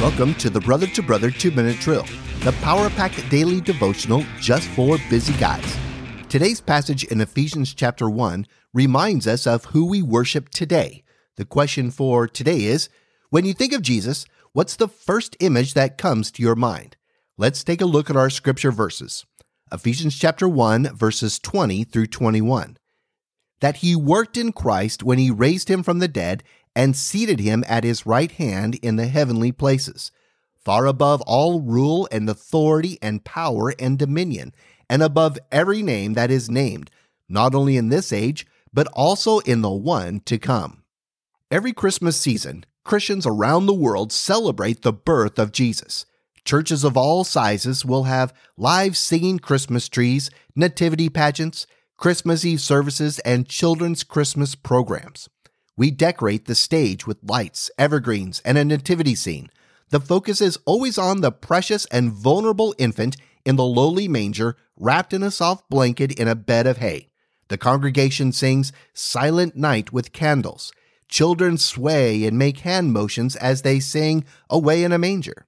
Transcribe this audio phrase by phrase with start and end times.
[0.00, 2.06] Welcome to the Brother to Brother 2 Minute Drill,
[2.44, 5.76] the power packed daily devotional just for busy guys.
[6.28, 11.02] Today's passage in Ephesians chapter 1 reminds us of who we worship today.
[11.36, 12.88] The question for today is
[13.30, 16.96] When you think of Jesus, what's the first image that comes to your mind?
[17.36, 19.26] Let's take a look at our scripture verses.
[19.72, 22.76] Ephesians chapter 1, verses 20 through 21.
[23.58, 26.44] That he worked in Christ when he raised him from the dead
[26.78, 30.12] and seated him at his right hand in the heavenly places,
[30.64, 34.54] far above all rule and authority and power and dominion,
[34.88, 36.88] and above every name that is named,
[37.28, 40.84] not only in this age, but also in the one to come.
[41.50, 46.06] Every Christmas season, Christians around the world celebrate the birth of Jesus.
[46.44, 53.18] Churches of all sizes will have live singing Christmas trees, nativity pageants, Christmas Eve services,
[53.20, 55.28] and children's Christmas programs.
[55.78, 59.48] We decorate the stage with lights, evergreens, and a nativity scene.
[59.90, 65.12] The focus is always on the precious and vulnerable infant in the lowly manger, wrapped
[65.12, 67.10] in a soft blanket in a bed of hay.
[67.46, 70.72] The congregation sings Silent Night with candles.
[71.06, 75.46] Children sway and make hand motions as they sing Away in a Manger.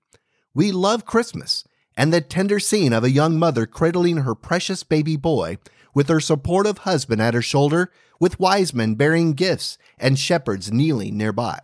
[0.54, 1.64] We love Christmas
[1.96, 5.58] and the tender scene of a young mother cradling her precious baby boy
[5.94, 11.16] with her supportive husband at her shoulder, with wise men bearing gifts and shepherds kneeling
[11.16, 11.58] nearby.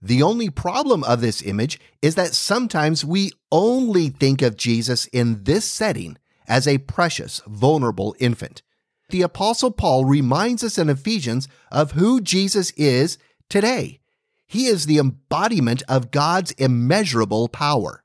[0.00, 5.44] The only problem of this image is that sometimes we only think of Jesus in
[5.44, 8.62] this setting as a precious, vulnerable infant.
[9.10, 13.16] The Apostle Paul reminds us in Ephesians of who Jesus is
[13.48, 14.00] today.
[14.46, 18.02] He is the embodiment of God's immeasurable power.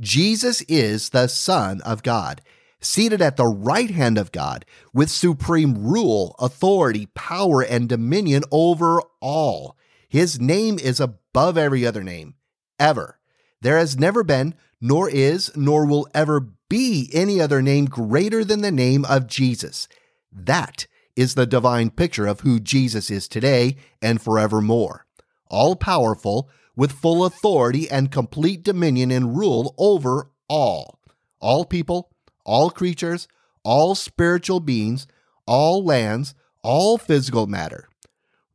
[0.00, 2.42] Jesus is the Son of God
[2.80, 9.02] seated at the right hand of God with supreme rule, authority, power, and dominion over
[9.20, 9.76] all.
[10.08, 12.34] His name is above every other name,
[12.78, 13.18] ever.
[13.60, 18.62] There has never been, nor is, nor will ever be any other name greater than
[18.62, 19.86] the name of Jesus.
[20.32, 25.06] That is the divine picture of who Jesus is today and forevermore.
[25.48, 31.00] All powerful, with full authority and complete dominion and rule over all.
[31.40, 32.10] All people,
[32.50, 33.28] all creatures,
[33.62, 35.06] all spiritual beings,
[35.46, 37.88] all lands, all physical matter.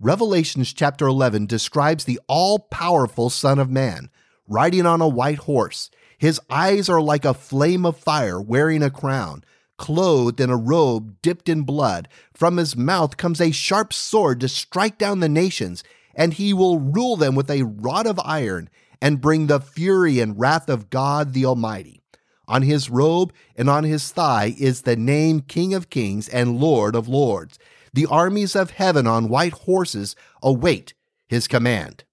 [0.02, 4.10] Revelations chapter 11 describes the all powerful Son of Man
[4.48, 5.90] riding on a white horse.
[6.18, 9.46] His eyes are like a flame of fire, wearing a crown,
[9.78, 12.10] clothed in a robe dipped in blood.
[12.34, 16.80] From his mouth comes a sharp sword to strike down the nations, and he will
[16.80, 18.70] rule them with a rod of iron
[19.02, 22.02] and bring the fury and wrath of God the Almighty.
[22.48, 26.96] On his robe and on his thigh is the name King of Kings and Lord
[26.96, 27.58] of Lords.
[27.94, 30.94] The armies of heaven on white horses await
[31.28, 32.04] his command.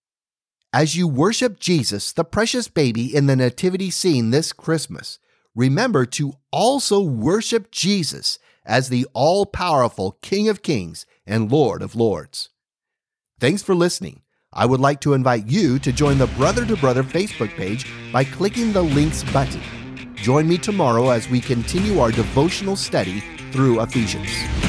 [0.73, 5.19] As you worship Jesus, the precious baby in the nativity scene this Christmas,
[5.55, 11.95] remember to also worship Jesus as the all powerful King of Kings and Lord of
[11.95, 12.49] Lords.
[13.39, 14.23] Thanks for listening.
[14.53, 18.25] I would like to invite you to join the Brother to Brother Facebook page by
[18.25, 19.61] clicking the links button.
[20.23, 24.62] Join me tomorrow as we continue our devotional study through Ephesians.